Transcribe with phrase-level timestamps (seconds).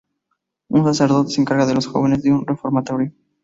[0.69, 3.11] Un sacerdote se encarga de los jóvenes de un reformatorio.